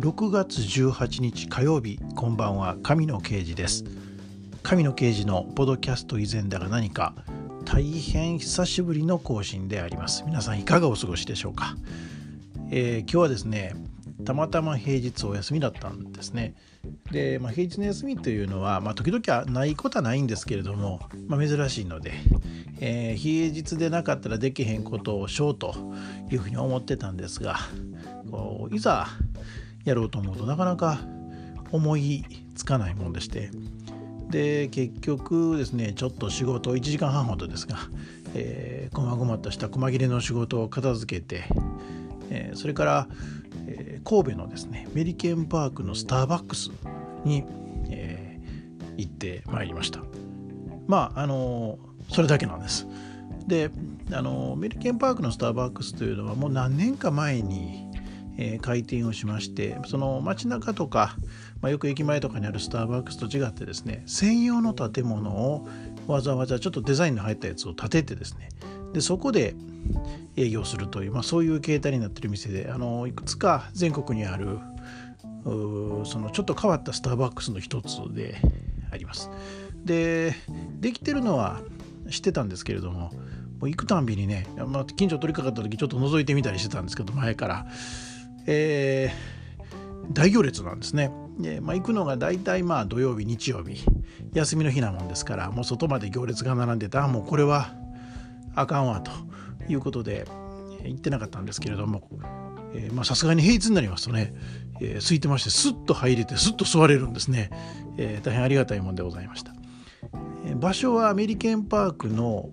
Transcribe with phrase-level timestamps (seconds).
[0.00, 3.84] 6月18日火曜日こんばんは神野刑事です。
[4.62, 7.14] 神野刑事のポドキャスト以前だが何か
[7.66, 10.24] 大変久しぶりの更新であります。
[10.24, 11.76] 皆さんいかがお過ごしでしょうか、
[12.70, 13.74] えー、今日はですね
[14.24, 16.54] たまたま平日お休みだったんですね。
[17.12, 22.12] で、まあ、平日の休みというのは、まあ、時々はないことはないんですけれども、まあ、珍しいので、
[22.80, 25.74] えー、平日でなかったらできへんことをしようと
[26.30, 27.58] いうふうに思ってたんですが
[28.30, 29.06] こういざ
[29.84, 31.00] やろうと思うとなかなか
[31.72, 33.50] 思いつかないもんでして。
[34.30, 37.76] で結局ですねちょっと仕事1時間半ほどですが、
[38.34, 41.44] えー、細々とした細切れの仕事を片付けて、
[42.30, 43.08] えー、それから、
[43.66, 46.70] えー、神戸のですねメリケンパークのスターバックス
[47.24, 47.44] に、
[47.88, 50.00] えー、行ってまいりました。
[50.86, 51.78] まああの
[52.08, 52.86] それだけなんです。
[53.48, 53.70] で
[54.12, 57.89] あのメリケンパークのスターバックスというのはもう何年か前に
[58.42, 61.14] えー、開店をしましてその街中とか、
[61.60, 65.68] まあ、よく駅前とかにあるスターバックスと違ってですね専用の建物を
[66.06, 68.48] わざわざちょっとデザインの入ったやつを建ててですね
[68.94, 69.54] でそこで
[70.36, 74.58] 営業するという、まあ、そういう形態になってる店であのいくつか全国にある
[75.44, 78.36] そのちょっと変わったスターバックスの一つで
[78.90, 79.30] あります。
[79.84, 80.34] で
[80.80, 81.60] できてるのは
[82.10, 83.10] 知ってたんですけれども
[83.60, 87.66] もう行くたんびにね、まあ、近所取り掛かった時ちょっと覗いてみたりしてたんですけど前から
[88.46, 91.10] えー、大行列なんですね。
[91.38, 93.82] でまあ、行くのが大体まあ土曜日日曜日
[94.34, 97.72] 休みの日なもんですからもう外まで行列が並んでたもうこれは
[98.54, 99.10] あかんわと
[99.72, 100.26] いうことで
[100.84, 102.02] 行ってなかったんですけれども
[103.04, 104.34] さすがに平日になりますとね、
[104.82, 107.50] えー、空いてましてスッと入れてスッと座れるんですね、
[107.96, 109.54] えー、大変ありがたいもんでございました。
[110.56, 112.50] 場所はアメリケンパークの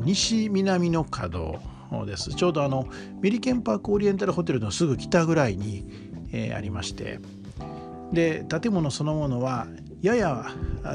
[0.00, 1.58] 西南の角
[2.06, 2.34] です。
[2.34, 2.86] ちょうどあの
[3.20, 5.84] メリケンパークオリエンタルホテルのすぐ北ぐらいに、
[6.32, 7.20] えー、ありまして。
[8.12, 9.68] で建物そのものは
[10.02, 10.46] やや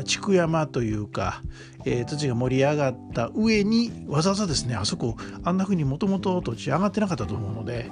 [0.03, 1.43] 築山というか、
[1.85, 7.89] えー、土が盛り上がった上にわざわざですねあそこあんな風にもともと土地上がってなかったと思うので、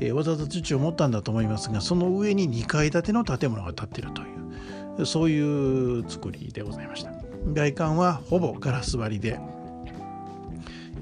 [0.00, 4.24] えー、わざわざ土を持ったんだと思いますがその上に2階建ての建物が建ってるとい
[5.02, 7.12] うそういう作りでございました。
[7.52, 9.40] 外観はほぼガラス張りで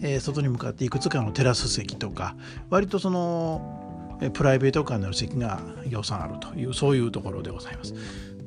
[0.03, 2.35] えー、外に向かっていくつかのテラス席とか
[2.71, 3.79] 割とその
[4.35, 7.95] プライベート感のある席が予算あるというそういうところでございます。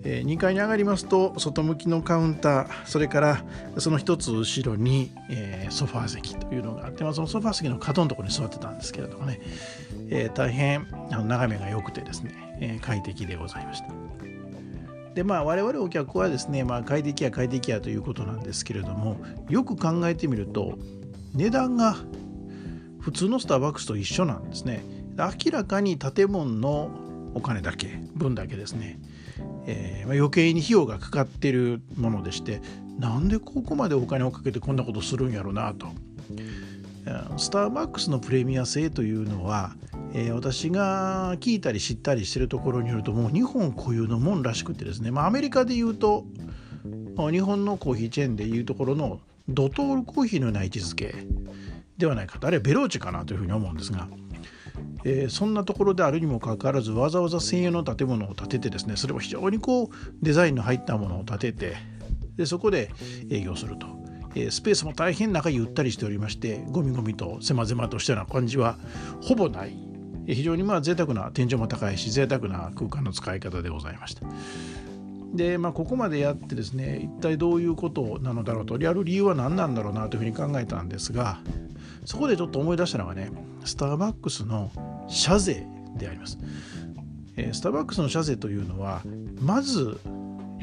[0.05, 3.43] えー、2階に上がりますと外向きのカウンターそれから
[3.77, 9.39] その一つ後ろに、えー、ソファー席というのがあって、まあ、そのソファー席の角のところに座ってたんですけれどもね、
[10.09, 13.87] えー、大変あの眺めが良くてですね、え快適でございました。
[15.13, 20.77] でまあ我々お客はですね、まあ、快適や快適やということなんですけれどもよく考えてみると
[21.33, 21.95] 値段が
[22.99, 24.83] 普通のスターバックスと一緒なんですね。
[25.17, 26.89] 明らかに建物の
[27.35, 28.99] お金だけ分だけですね、
[29.65, 32.61] えー、まあ、余計に費用がかかってるものでして
[32.99, 35.87] なんでここまでお金をかけてこんなことするんやろうなと。
[37.37, 39.75] スターバックスのプレミア性というのは、
[40.13, 46.25] えー、私が聞いたり知ったりしてるところによるともう日本固有のもんらしくてですね、まあ、アメリカで言うと
[47.29, 51.13] 日本のコーヒーチェーンでいうところのドトールコーヒーのような位置づけ
[51.97, 54.07] ではないかとあるいはベローチェかなというふうに思うんですが、
[55.03, 59.89] えー、そんなところであるにもかかわらずわざわざ専用の建物を建ててですねそれは非常にこう
[60.21, 61.75] デザインの入ったものを建てて
[62.35, 62.89] でそこで
[63.29, 63.87] 営業すると、
[64.35, 68.77] えー、スペースも大変中ゆったりしておりましてゴミゴミと狭々としたような感じは
[69.21, 69.77] ほぼない
[70.25, 74.25] 非常にまあ贅沢な天井も高いし贅沢な空間の使い方でございました。
[75.33, 81.39] で、まあ、ここまでやってですね一体どういうことなのだろうとやる理由は何なんだろうなというふうに考えたんですが
[82.05, 83.31] そこでちょっと思い出したのがね
[83.65, 84.71] スターバックスの
[85.07, 85.65] 社税
[85.97, 86.37] であります。
[87.35, 89.01] えスターバックスの社税というのは
[89.41, 89.99] まず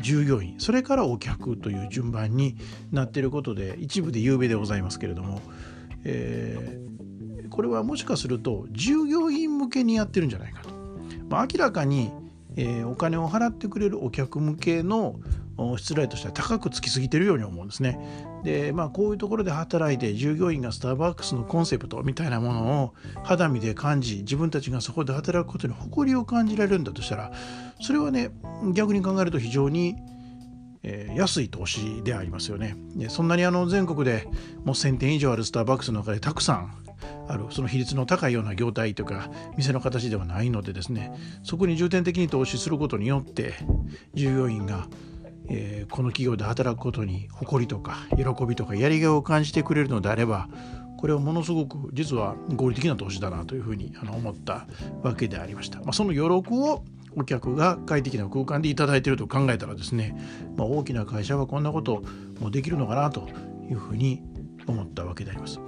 [0.00, 2.56] 従業員それからお客という順番に
[2.92, 5.40] なっていることで一部で有名でございますけれども、
[6.04, 10.70] えー、これはもしかすると従業員向けにやってるんじゃないかと。
[11.28, 12.10] まあ、明らかに
[12.56, 15.16] えー、お金を払ってくれるお客向けの
[15.76, 17.98] 失礼としては高くつきすぎてるように思うんですね。
[18.44, 27.32] でまあこういうところで働いて従業員がスターバックスのコンセプトみたいなものを肌身で感じ自分たちがそこで働くことに誇りを感じられるんだとしたら
[27.80, 28.30] それはね
[28.72, 29.96] 逆に考えると非常に
[30.82, 32.76] えー、安い投資でありますよね。
[32.96, 34.26] でそんなにあの全国で
[34.64, 36.74] もう1000店以上あるスターバックスの中でたくさん
[37.30, 41.12] あるその比率の高いような業態とか店の形ではないのでですね
[41.42, 43.54] そこに重点的に投資することによって
[44.14, 44.88] 従業員が、
[45.48, 50.48] えー、この企業で働くことに誇りとか喜びとかやりがいを感じてくれるのであれば
[50.98, 54.66] これはものすごく実は合理的な投資だなというふうに思った
[55.02, 55.78] わけでありました。
[55.78, 56.84] まあ、その余力を
[57.16, 60.14] お客が快適な空間でいただいていると考えたらですね、
[60.58, 62.02] まあ、大きな会社はこんなこと
[62.38, 63.28] もできるのかなと
[63.70, 64.22] いうふうに
[64.66, 65.58] 思ったわけであります。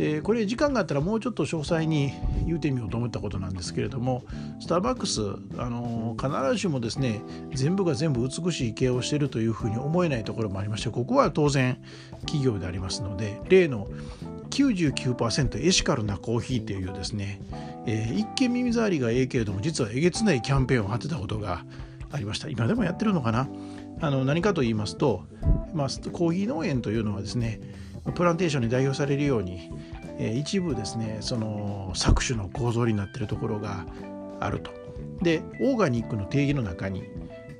[0.00, 2.14] でこれ時間があったらもうちょっと詳細に
[2.46, 4.24] 言うてみようと思ったことなんですけれども
[4.58, 5.20] スターバックス
[5.58, 7.20] あの必ずしもですね
[7.52, 11.82] 全部が全部美しい経営をしているというふうに思えないところもありましてここは当然
[12.20, 13.88] 企業でありますので例の
[14.48, 17.42] 99%エシカルなコーヒーというですね、
[17.84, 21.62] えー、一見耳障りがええけれども実はえげつないキャンペーンを張ってたことが
[22.10, 22.48] ありました。
[22.48, 23.48] 今でもやってるのかな？
[24.00, 25.24] あの何かと言いますと、
[25.74, 27.60] まあ、コーヒー農園というのはですね
[28.14, 29.70] プランテーションに代表されるように、
[30.18, 33.86] えー、一部ですねその搾取の構造になってるところが
[34.40, 34.70] あると。
[35.22, 37.04] でオーガニックの定義の中に、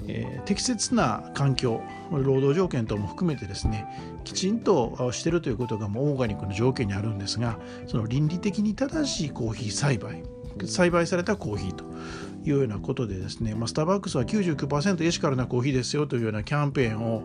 [0.06, 3.86] えー、適切な環境労働条件等も含めてですね
[4.24, 10.22] きちんとしてるということがもうオーガニックの条件にあるんですがその倫理的に正しいコーヒー栽培
[10.66, 11.84] 栽培されたコーヒーと
[12.44, 17.22] いうようなことでですね、まあ、スターバックスは99%エシカルなコーヒーですよというようなキャンペーンを、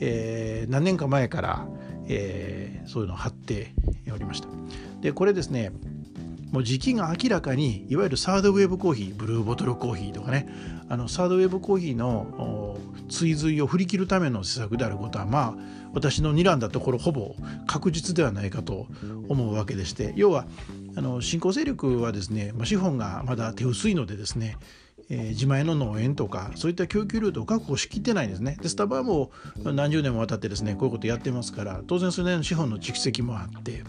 [0.00, 1.66] えー、何年か前から、
[2.08, 3.72] えー、そういうのを貼って
[4.12, 4.48] おりました。
[5.00, 5.72] でこれですね
[6.50, 10.48] もう時期が明らかにいわゆるサードウェーブコーヒーブルーボトルコーヒーとかね
[10.88, 12.78] あのサードウェーブコーヒーの
[13.10, 15.54] 追随を振り切るための施策であることはまあ
[15.92, 17.34] 私の睨んだところほぼ
[17.66, 18.86] 確実ではないかと
[19.28, 20.46] 思うわけでして要は
[20.96, 24.56] あの新興勢力はですね、ま、資本がまだ手薄いのでですね
[25.10, 28.58] えー、自前の農園とかそういった供給ルートを確保しきってないんですね。
[28.60, 29.30] でスタバも
[29.64, 33.84] 何十年もわたってですねこういうことやってますから当然それなりの資本の蓄積もあって、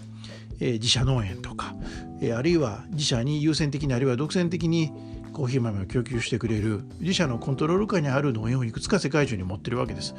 [0.59, 1.75] えー、自社農園とか、
[2.21, 4.91] えー、あるいは自社に優先的にあるいは独占的に
[5.33, 10.15] コーヒー豆を供給してくれる自社のコントロール下にある農園をいくつか世界中に持ってるわけです。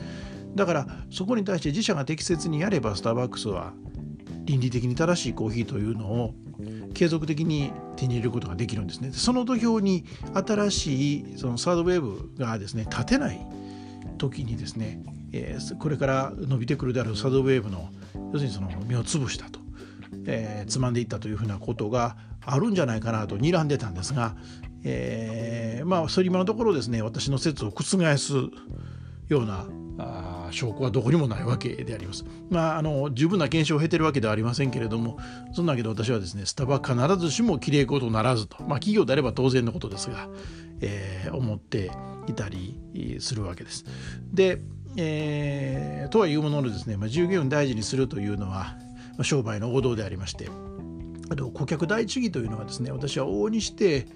[0.55, 3.73] だからそこに対して自社が適切にやればスターバックスは
[4.44, 6.34] 倫理的に正しいコーヒーというのを
[6.94, 9.10] 継続的に手に入れることができるんですね。
[9.12, 10.04] その土俵に
[10.34, 13.40] 新しいそのサードウェーブがですね立てない
[14.19, 15.02] 時にですね、
[15.32, 17.90] えー、これから伸びてくるであるサードウェーブの
[18.32, 19.60] 要するにその目を潰したと、
[20.26, 24.37] えー、つまんでいったというふうなことがあるんじゃないかなと睨んでたんですが、
[24.84, 27.96] えー、まあそれ今のところですね私の説を覆す
[29.28, 29.66] ような
[30.52, 32.25] 証拠はどこにもないわけであります。
[32.50, 35.19] まあ、あの十分な検証を経てるわけではありませんけれども
[35.52, 40.29] そんなわけで私はですねスタバ必ずしもきれいことならずと、まあ、企業であれば当然のことですが、
[40.81, 41.91] えー、思って
[42.26, 42.81] いたり
[43.20, 43.85] するわけです。
[44.32, 44.61] で、
[44.97, 48.76] えー、とはいうもののですね、まあ、従業員を大事にするというのは、
[49.12, 50.49] まあ、商売の王道でありまして
[51.31, 54.06] あと顧客第一主義というのはですね私は往々にして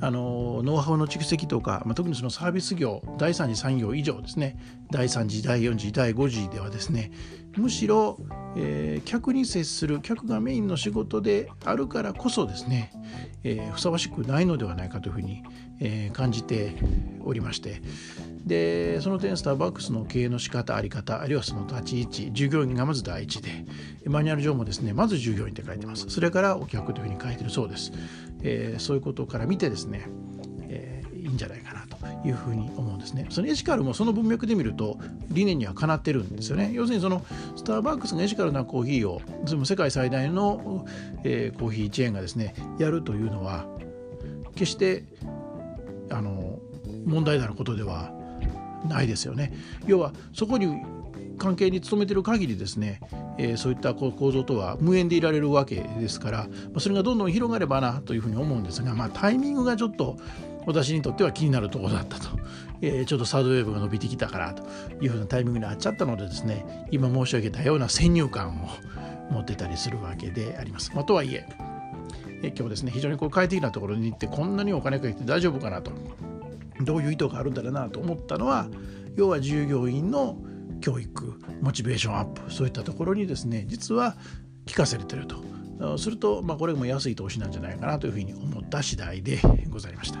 [0.00, 4.56] あのノウハウの蓄積とか、まあ、特にそのサービス業第3次産業以上ですね
[4.90, 7.10] 第3次第4次第5次ではですね
[7.56, 8.18] むしろ、
[8.56, 12.92] えー、客に接する客がメインの仕事であるからこそですね、
[13.44, 15.42] えー、ふさわしくないのではないかというふうに、
[15.80, 16.74] えー、感じて
[17.24, 17.82] おりまして。
[18.44, 23.64] でその点スターバックスの経営の仕方あり方あるいはその立ち位置従業員がまず第一で
[24.06, 26.10] マニュアル上もですねまず従業員って書いてます。
[26.10, 27.92] それからお客というふうに書いてるそうです、
[28.42, 30.08] え、そういうことから見てですね、
[31.32, 31.96] いんじゃないかなと
[32.26, 34.98] いうふうに思うんですねそのエシカルもその文脈で見ると
[35.30, 37.24] 理念にはかなってるんですよね要するにその
[37.56, 39.20] スターバックスがエシカルなコーヒーを
[39.64, 40.86] 世界最大の、
[41.24, 43.66] えー、コーヒーチェーンがですねやるというのは
[44.54, 45.04] 決して
[46.10, 46.58] あの
[47.04, 48.12] 問題であることでは
[48.86, 49.52] ないですよね。
[49.86, 50.82] 要はそこに
[51.38, 53.00] 関係に努めてる限りですね、
[53.38, 60.18] えー、そういった構造とは無縁でいられるわけですから、まあ、それがどんどん広がればなというふうに思うんですが、まあ、タイミングがちょっと
[60.66, 62.28] 私にとっては気になるところだったと、
[62.80, 64.62] えー、ちょっとサードウェーブが伸びてきたからと
[65.04, 70.92] いうふうなタイミングにあっちゃったのでですね今申し上げたような先入観を持ってたりするわけであります。
[70.94, 71.46] まあ、とはいえ
[72.42, 75.92] え今日ですね非常にこう快適なところに行ってこんなにお金かけて大丈夫かなと。
[76.80, 78.66] どういう意図があるんだろうなと思ったのは
[79.16, 80.36] 要は従業員の
[80.80, 84.16] 教育モチベーションアップそういったところにですね実は
[84.66, 85.36] 聞かされてると。
[85.98, 89.38] すると、まあ、これも安い投資なんじゃないかなというふうに思った次第で
[89.68, 90.20] ございました。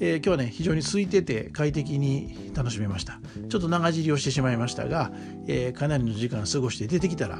[0.00, 5.12] えー、今日はね非常に空いてて快適に楽しめましたちょっと長尻をしてしまいましたが、
[5.46, 7.38] えー、かなりの時間過ごして出てきたら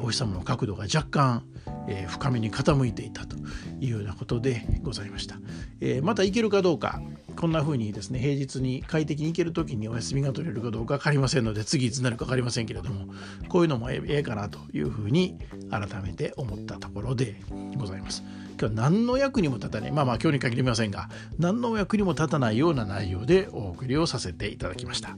[0.00, 1.44] お日様の角度が若干、
[1.88, 3.36] えー、深めに傾いていたと
[3.80, 5.36] いうようなことでございました、
[5.80, 7.00] えまた行けるかどうか
[7.38, 13.12] こんな風にですね平日に快適に行ける時にお休みが取れるかどうか分かりませんので次いつになるか分かりませんけれども
[13.48, 15.38] こういうのもええかなというふうに
[15.70, 17.36] 改めて思ったところで
[17.76, 18.24] ございます。
[18.60, 19.92] 今日は何の役にも立たない。
[19.92, 25.16] まあまあ今日に限りませんが何の役にも立たないような内容でお送りをさせていただきました、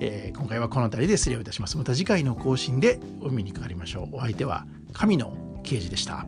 [0.00, 1.78] えー、今回はこの辺りで失礼をいたします。
[1.78, 4.16] また次回の更新でお見にかかりましょう。
[4.16, 6.26] お相手は神の刑事でした。